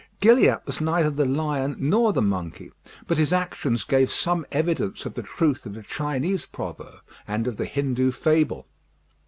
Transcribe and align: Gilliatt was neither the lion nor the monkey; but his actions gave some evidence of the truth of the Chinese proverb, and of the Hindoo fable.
Gilliatt 0.19 0.65
was 0.65 0.81
neither 0.81 1.11
the 1.11 1.25
lion 1.25 1.75
nor 1.77 2.11
the 2.11 2.23
monkey; 2.23 2.71
but 3.05 3.19
his 3.19 3.31
actions 3.31 3.83
gave 3.83 4.11
some 4.11 4.47
evidence 4.51 5.05
of 5.05 5.13
the 5.13 5.21
truth 5.21 5.63
of 5.67 5.75
the 5.75 5.83
Chinese 5.83 6.47
proverb, 6.47 7.01
and 7.27 7.45
of 7.45 7.57
the 7.57 7.65
Hindoo 7.67 8.09
fable. 8.11 8.65